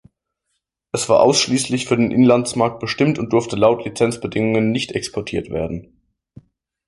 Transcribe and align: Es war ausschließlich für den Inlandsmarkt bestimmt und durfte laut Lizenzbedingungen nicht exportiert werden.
Es 0.91 1.09
war 1.09 1.19
ausschließlich 1.19 1.85
für 1.85 1.95
den 1.95 2.09
Inlandsmarkt 2.09 2.79
bestimmt 2.79 3.19
und 3.19 3.31
durfte 3.33 3.55
laut 3.55 3.85
Lizenzbedingungen 3.85 4.71
nicht 4.71 4.93
exportiert 4.93 5.51
werden. 5.51 6.01